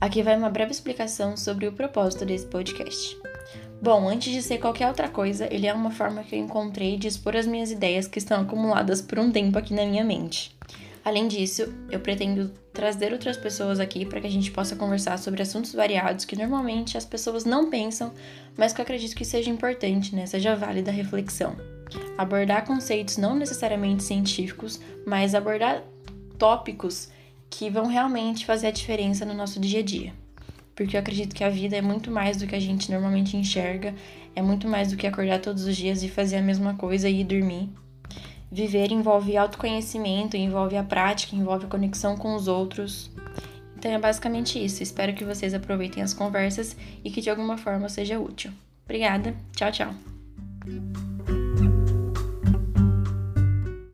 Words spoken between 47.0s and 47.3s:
e que de